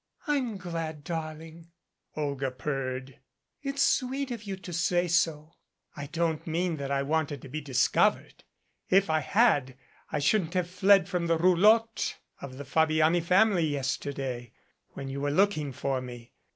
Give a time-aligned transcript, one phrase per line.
[0.25, 1.67] "I'm glad, darling,"
[2.17, 3.19] Olga purred.
[3.61, 5.53] "It's sweet of you to say so."
[5.95, 8.43] "I don't mean that I wanted to be discovered.
[8.89, 9.77] If I had
[10.11, 14.53] I shouldn't have fled from the roulotte of the Fabi ani family yesterday
[14.93, 16.33] when you were looking for me.